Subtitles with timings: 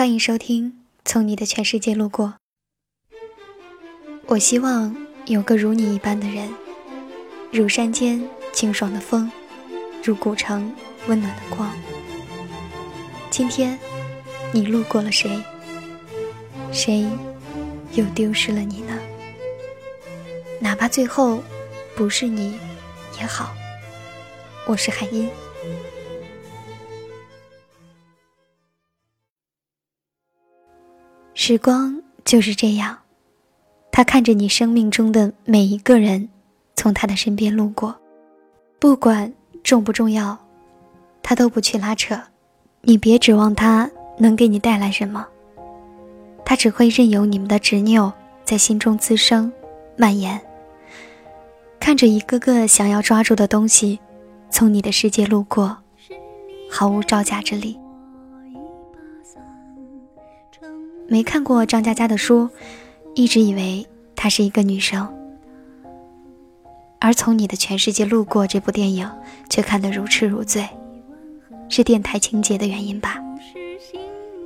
[0.00, 0.70] 欢迎收听
[1.04, 2.32] 《从你的全世界路过》。
[4.28, 6.48] 我希望有个如你一般的人，
[7.52, 9.30] 如山间清爽的风，
[10.02, 10.74] 如古城
[11.06, 11.70] 温暖的光。
[13.28, 13.78] 今天，
[14.52, 15.38] 你路过了谁？
[16.72, 17.06] 谁
[17.92, 18.98] 又丢失了你呢？
[20.60, 21.42] 哪怕最后
[21.94, 22.58] 不是你
[23.20, 23.54] 也好。
[24.66, 25.28] 我是海音。
[31.42, 32.98] 时光就是这样，
[33.90, 36.28] 他看着你生命中的每一个人
[36.76, 37.98] 从他的身边路过，
[38.78, 39.32] 不管
[39.64, 40.36] 重不重要，
[41.22, 42.20] 他都不去拉扯。
[42.82, 45.26] 你别指望他能给你带来什么，
[46.44, 48.12] 他只会任由你们的执拗
[48.44, 49.50] 在心中滋生、
[49.96, 50.38] 蔓延。
[51.80, 53.98] 看着一个个想要抓住的东西
[54.50, 55.74] 从你的世界路过，
[56.70, 57.79] 毫无招架之力。
[61.10, 62.48] 没看过张嘉佳的书，
[63.16, 63.84] 一直以为
[64.14, 65.12] 她是一个女生。
[67.00, 69.10] 而从你的全世界路过这部电影，
[69.48, 70.64] 却看得如痴如醉，
[71.68, 73.16] 是电台情节的原因吧？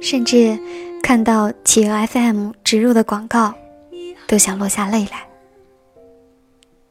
[0.00, 0.56] 甚至
[1.02, 3.52] 看到企鹅 FM 植入的广告，
[4.28, 5.26] 都想落下泪来。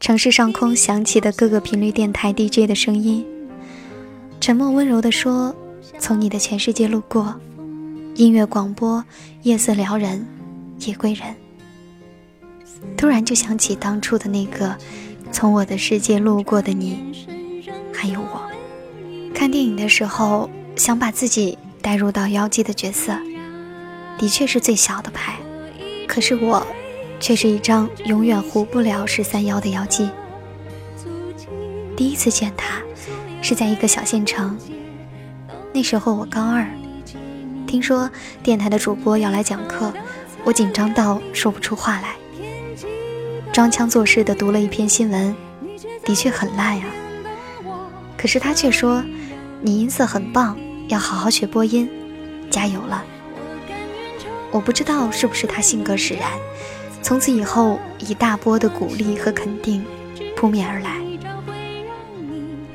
[0.00, 3.24] 城市上空响起的各个频率电台 DJ 的声音，
[4.40, 5.54] 沉默温柔地说
[6.00, 7.40] ：“从你的全世界路过。”
[8.20, 9.02] 音乐广播，
[9.44, 10.26] 夜色撩人，
[10.80, 11.34] 夜归人。
[12.94, 14.76] 突然就想起当初的那个
[15.32, 17.14] 从我的世界路过的你，
[17.94, 18.42] 还有我。
[19.34, 23.16] 看电影的时候，想把自己带入到妖姬的角色，
[24.18, 25.36] 的确是最小的牌。
[26.06, 26.62] 可是我，
[27.20, 30.10] 却是一张永远糊不了十三幺的妖姬。
[31.96, 32.82] 第一次见他，
[33.40, 34.58] 是在一个小县城。
[35.72, 36.70] 那时候我高二。
[37.70, 38.10] 听说
[38.42, 39.92] 电台的主播要来讲课，
[40.42, 42.16] 我紧张到说不出话来，
[43.52, 45.32] 装腔作势的读了一篇新闻，
[46.02, 46.86] 的确很烂呀。
[48.18, 49.04] 可是他却说
[49.62, 50.58] ：“你音色很棒，
[50.88, 51.88] 要好好学播音，
[52.50, 53.04] 加油了。”
[54.50, 56.28] 我不知道是不是他性格使然，
[57.02, 59.84] 从此以后一大波的鼓励和肯定
[60.34, 60.96] 扑面而来。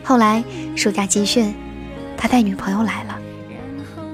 [0.05, 0.41] 后来
[0.73, 1.53] 暑假集训，
[2.15, 3.19] 他带女朋友来了。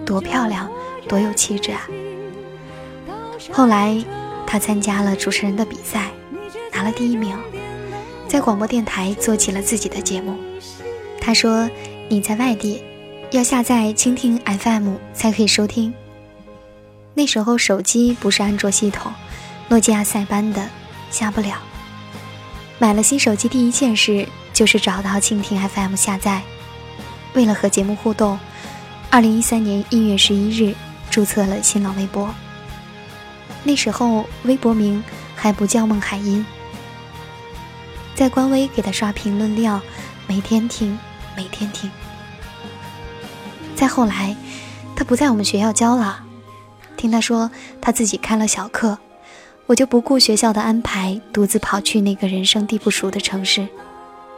[0.04, 0.70] 多漂亮，
[1.12, 1.82] 多有气质啊！
[3.52, 4.02] 后来，
[4.48, 6.10] 他参加了主持人的比赛，
[6.72, 7.38] 拿了第一名，
[8.30, 10.40] 在广播电台做起了自己的节目。
[11.20, 11.70] 他说
[12.08, 12.82] ：“你在外地，
[13.32, 15.94] 要下载蜻蜓 FM 才可以收听。
[17.14, 19.12] 那时候手机不是安卓系统，
[19.68, 20.66] 诺基亚塞班的，
[21.10, 21.58] 下不了。
[22.80, 26.42] 买了新手机第一件事就是找到蜻蜓 FM 下载，
[27.34, 28.40] 为了和节目互动。”
[29.12, 30.74] 二零一三年一月十一日，
[31.12, 32.34] 注册了新浪微博。
[33.64, 35.04] 那时候微博名
[35.36, 36.44] 还不叫孟海音，
[38.16, 39.80] 在官微给他刷评论料，
[40.26, 40.98] 每天听，
[41.38, 41.92] 每天听。
[43.76, 44.36] 再后来，
[44.96, 46.24] 他不在我们学校教了，
[46.96, 47.52] 听他说
[47.82, 48.98] 他自己开了小课，
[49.68, 53.68] 我就不顾学校的安排，独自跑去那个人生地不熟的城市，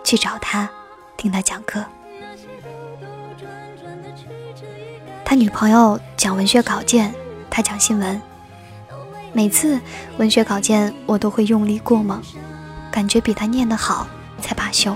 [0.04, 0.70] 去找他，
[1.16, 1.86] 听他讲课。
[5.34, 7.12] 他女朋友讲文学稿件，
[7.50, 8.22] 他讲新闻。
[9.34, 9.80] 每次
[10.18, 12.22] 文学稿件，我都会用力过猛，
[12.92, 14.08] 感觉比他念得好
[14.40, 14.96] 才罢休。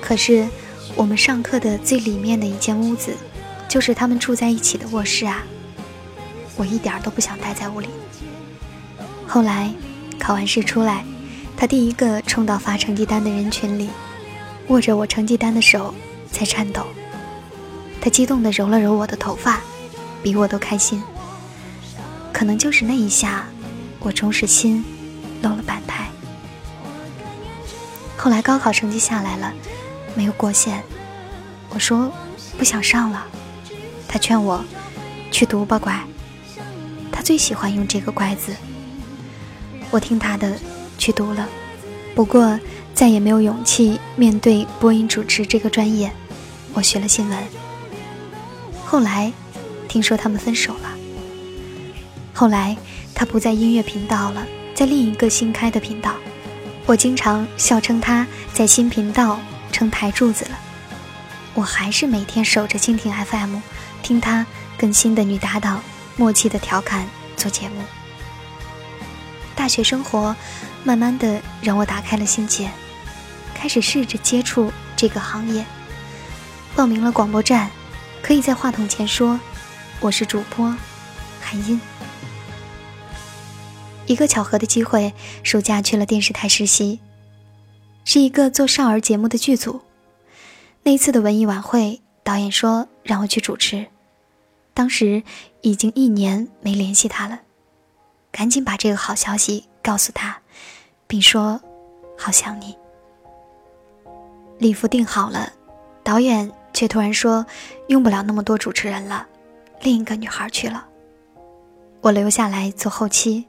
[0.00, 0.46] 可是
[0.94, 3.16] 我们上课的最里面的一间屋子，
[3.68, 5.42] 就是他们住在一起的卧室啊！
[6.56, 7.88] 我一点都不想待在屋里。
[9.26, 9.68] 后来
[10.16, 11.04] 考完试出来，
[11.56, 13.90] 他第一个冲到发成绩单的人群里，
[14.68, 15.92] 握着我成绩单的手
[16.30, 16.86] 在颤抖。
[18.00, 19.60] 他激动地揉了揉我的头发。
[20.22, 21.02] 比我都开心，
[22.32, 23.46] 可能就是那一下，
[23.98, 24.84] 我终是心
[25.42, 26.08] 漏了半拍。
[28.16, 29.52] 后来高考成绩下来了，
[30.14, 30.82] 没有过线，
[31.70, 32.12] 我说
[32.56, 33.26] 不想上了，
[34.06, 34.64] 他劝我
[35.32, 36.00] 去读吧，乖。
[37.10, 38.54] 他最喜欢用这个“乖”字。
[39.90, 40.56] 我听他的，
[40.98, 41.48] 去读了，
[42.14, 42.58] 不过
[42.94, 46.12] 再也没有勇气面对播音主持这个专业。
[46.74, 47.38] 我学了新闻，
[48.86, 49.32] 后来。
[49.92, 50.90] 听说他们分手了。
[52.32, 52.74] 后来
[53.14, 56.14] 他不在音乐频道了，在另一个新开的频道。
[56.86, 59.38] 我经常笑称他在新频道
[59.70, 60.58] 成台柱子了。
[61.52, 63.58] 我还是每天守着蜻蜓 FM，
[64.02, 64.46] 听他
[64.78, 65.82] 跟新的女搭档
[66.16, 67.06] 默契的调侃
[67.36, 67.82] 做节目。
[69.54, 70.34] 大学生活
[70.84, 72.70] 慢慢的让我打开了心结，
[73.54, 75.62] 开始试着接触这个行业，
[76.74, 77.70] 报名了广播站，
[78.22, 79.38] 可以在话筒前说。
[80.02, 80.74] 我是主播，
[81.40, 81.80] 韩音。
[84.06, 85.14] 一个巧合的机会，
[85.44, 86.98] 暑假去了电视台实习，
[88.04, 89.80] 是一个做少儿节目的剧组。
[90.82, 93.86] 那一次的文艺晚会，导演说让我去主持。
[94.74, 95.22] 当时
[95.60, 97.38] 已经一年没联系他了，
[98.32, 100.36] 赶紧把这个好消息告诉他，
[101.06, 101.60] 并说
[102.18, 102.76] 好想你。
[104.58, 105.52] 礼服定好了，
[106.02, 107.46] 导演却突然说
[107.86, 109.28] 用不了那么多主持人了，
[109.82, 110.86] 另一个女孩去了。
[112.00, 113.44] 我留下来做后期。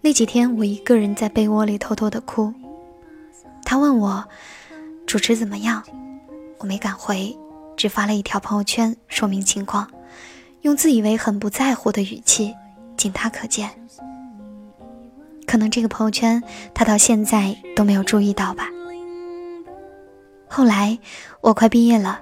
[0.00, 2.52] 那几天我一个人在被窝里偷偷的哭。
[3.64, 4.24] 他问我
[5.06, 5.82] 主持怎么样，
[6.58, 7.36] 我没敢回，
[7.76, 9.88] 只发了一条朋友圈说明情况。
[10.62, 12.54] 用自以为很不在乎的语气，
[12.96, 13.70] 仅他可见。
[15.46, 16.42] 可能这个朋友圈
[16.72, 18.68] 他到现在都没有注意到吧。
[20.48, 20.98] 后来
[21.40, 22.20] 我快毕业了，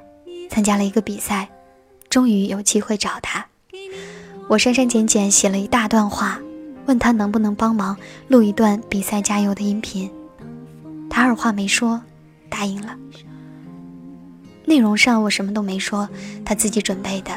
[0.49, 1.49] 参加了一个比赛，
[2.11, 3.47] 终于有机会找他。
[4.49, 6.41] 我删删减减写了一大段话，
[6.87, 7.97] 问他能不能帮忙
[8.27, 10.11] 录一段比赛加油的音频。
[11.09, 12.03] 他二话没说，
[12.49, 12.97] 答应了。
[14.65, 16.09] 内容上我什么都没说，
[16.45, 17.31] 他自己准备的。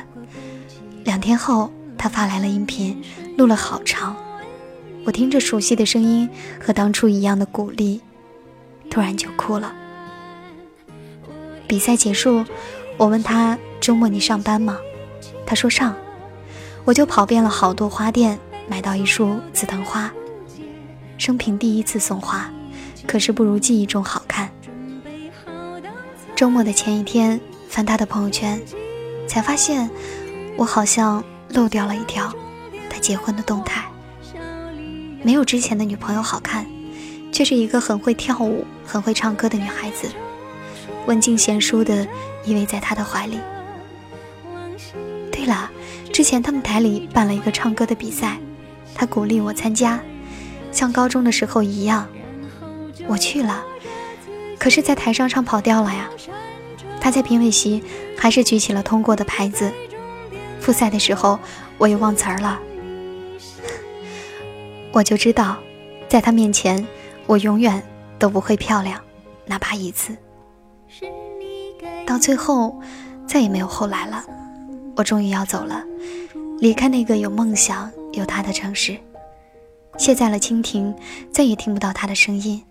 [1.03, 2.99] 两天后，他发来了音频，
[3.37, 4.15] 录了好长。
[5.05, 6.27] 我听着熟悉的声音
[6.59, 8.01] 和当初一样的鼓励，
[8.89, 9.71] 突然就哭了。
[11.67, 12.43] 比赛结束，
[12.97, 14.79] 我问他周末你上班吗？
[15.45, 15.93] 他说上。
[16.85, 20.09] 我就跑遍了好多花店，买到一束紫藤花。
[21.17, 22.49] 生平第一次送花，
[23.05, 24.49] 可是不如记忆中好看。
[26.33, 27.37] 周末的前一天，
[27.67, 28.57] 翻他的朋友圈，
[29.27, 29.89] 才发现。
[30.55, 32.31] 我好像漏掉了一条
[32.89, 33.83] 他结婚的动态，
[35.23, 36.65] 没有之前的女朋友好看，
[37.33, 40.07] 却是一个很会跳舞、很会唱歌的女孩子，
[41.05, 42.07] 文静贤淑的
[42.45, 43.39] 依偎在他的怀里。
[45.43, 45.69] 对了，
[46.13, 48.37] 之前他们台里办了一个唱歌的比赛，
[48.95, 49.99] 他鼓励我参加，
[50.71, 52.07] 像高中的时候一样，
[53.07, 53.61] 我去了，
[54.57, 56.09] 可是，在台上唱跑调了呀。
[57.01, 57.83] 他在评委席
[58.17, 59.69] 还是举起了通过的牌子。
[60.61, 61.37] 复赛的时候，
[61.77, 62.57] 我又忘词儿了。
[64.93, 65.57] 我就知道，
[66.07, 66.87] 在他面前，
[67.25, 67.83] 我永远
[68.17, 68.97] 都不会漂亮，
[69.45, 70.15] 哪怕一次。
[72.05, 72.79] 到最后，
[73.27, 74.23] 再也没有后来了。
[74.95, 75.83] 我终于要走了，
[76.59, 78.97] 离开那个有梦想、有他的城市，
[79.97, 80.93] 卸载了蜻蜓，
[81.31, 82.63] 再也听不到他的声音。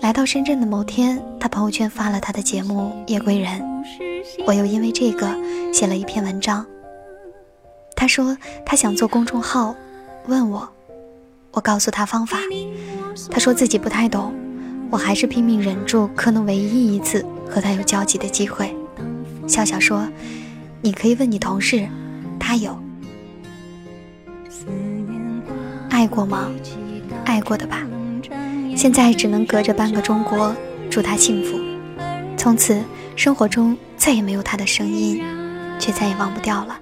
[0.00, 3.60] 来到深圳的某天，他朋友圈发了他的节目《夜归人》。
[4.46, 5.34] 我又因为这个
[5.72, 6.64] 写了一篇文章。
[7.96, 9.74] 他说他想做公众号，
[10.26, 10.68] 问我，
[11.52, 12.38] 我告诉他方法。
[13.30, 14.34] 他说自己不太懂，
[14.90, 18.76] 我还是拼命忍住，可能唯一一次和他有交集的机会，
[19.48, 20.06] 笑笑说
[20.86, 21.84] ：“你可以问你同事，
[22.38, 22.80] 他有
[25.90, 26.48] 爱过吗？
[27.24, 27.82] 爱过的吧。
[28.76, 30.54] 现在只能隔着半个中国
[30.88, 31.58] 祝他幸福，
[32.36, 32.80] 从此
[33.16, 35.20] 生活中。”再也没有他的声音，
[35.80, 36.78] 却再也忘不掉了。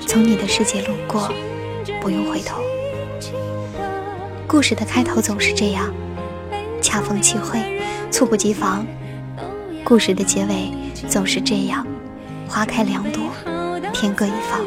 [0.00, 1.32] 从你的世界路过，
[2.00, 2.60] 不用回头。
[4.48, 5.94] 故事的开头总是这样，
[6.82, 8.84] 恰逢其会，猝不及防；
[9.84, 10.72] 故事的结尾
[11.06, 11.86] 总是这样，
[12.50, 13.22] 花开两朵，
[13.92, 14.60] 天各一方。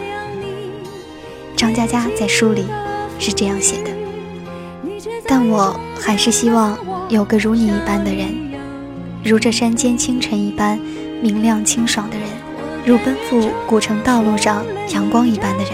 [1.53, 2.65] 张嘉佳在书里
[3.19, 3.91] 是这样写的，
[5.27, 6.77] 但我还是希望
[7.09, 8.33] 有个如你一般的人，
[9.21, 10.79] 如这山间清晨一般。
[11.21, 12.27] 明亮清爽的人，
[12.85, 15.71] 如奔赴古城道路上阳光一般的人，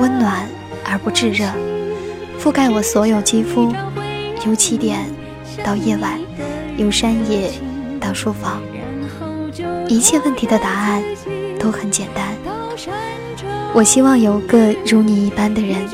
[0.00, 0.44] 温暖
[0.84, 1.46] 而不炙热，
[2.36, 3.72] 覆盖我所有肌肤，
[4.44, 5.08] 由起点
[5.62, 6.18] 到夜晚，
[6.76, 7.52] 由山野
[8.00, 8.60] 到书房，
[9.88, 11.02] 一切问题的答案
[11.58, 12.34] 都很简单。
[13.72, 15.88] 我希望有个如你一般的人，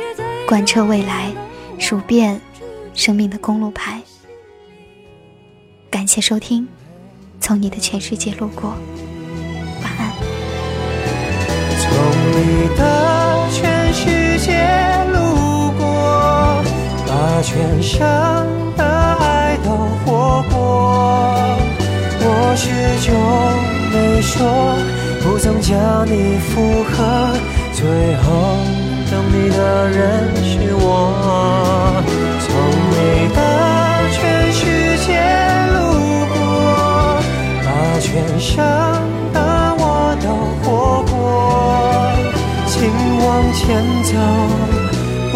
[0.46, 1.32] 贯彻未来，
[1.78, 2.40] 数遍
[2.94, 4.00] 生命的公路牌。
[5.90, 6.66] 感谢收听。
[7.38, 8.70] 从你的全世界路过，
[9.82, 10.10] 晚安。
[11.78, 11.90] 从
[12.32, 12.80] 你的
[13.52, 14.52] 全世界
[15.12, 16.64] 路过，
[17.06, 17.96] 把全生
[18.76, 19.70] 的爱都
[20.04, 21.45] 活过。
[22.56, 22.70] 始
[23.06, 23.14] 终
[23.92, 24.76] 没说，
[25.22, 26.94] 不曾将你附和，
[27.72, 27.84] 最
[28.22, 28.24] 后
[29.10, 30.82] 等你的人是我。
[32.40, 32.48] 从
[32.90, 32.94] 你
[33.34, 33.38] 的
[34.10, 34.18] 全
[34.52, 34.60] 世
[35.06, 35.08] 界
[35.74, 35.76] 路
[36.32, 36.36] 过，
[37.62, 37.66] 把。
[37.98, 38.06] 全
[38.38, 38.54] 生
[39.32, 39.38] 的
[39.78, 40.26] 我都
[40.62, 40.66] 活
[41.10, 41.14] 过，
[42.66, 42.74] 请
[43.24, 43.64] 往前
[44.04, 44.10] 走，
[45.32, 45.34] 不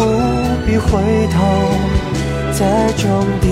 [0.65, 0.89] 必回
[1.33, 1.35] 头，
[2.53, 2.59] 在
[2.93, 3.05] 终
[3.41, 3.49] 点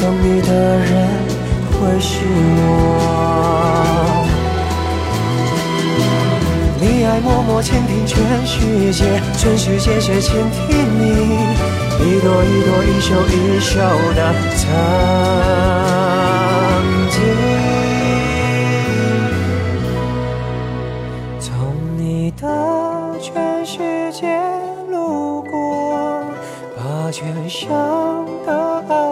[0.00, 0.92] 等你的人
[1.82, 2.60] 会是我。
[6.80, 11.02] 你爱默默倾听全世界，全世界却倾听你
[11.98, 13.80] 一朵一朵、一袖一袖
[14.14, 14.20] 的
[14.56, 14.62] 曾
[17.10, 17.20] 经。
[21.40, 21.50] 从
[21.96, 22.46] 你的
[23.20, 24.40] 全世界
[24.88, 25.50] 路过，
[26.76, 27.68] 把全乡
[28.46, 29.11] 的爱